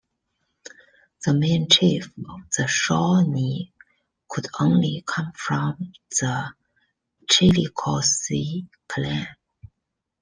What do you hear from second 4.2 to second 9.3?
could only come from the Chillicothe clan.